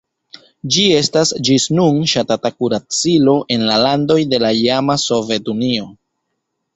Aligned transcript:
Ĝi 0.75 0.83
estas 0.99 1.33
ĝis 1.49 1.65
nun 1.79 1.99
ŝatata 2.13 2.51
kuracilo 2.55 3.35
en 3.57 3.65
la 3.67 3.75
landoj 3.83 4.17
de 4.31 4.39
la 4.45 4.51
iama 4.61 4.97
Sovetunio. 5.03 5.87